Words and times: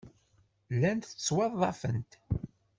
Llant 0.75 1.09
ttwaḍḍafent. 1.09 2.11